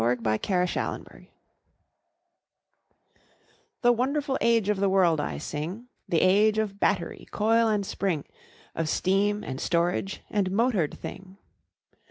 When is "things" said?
1.07-1.27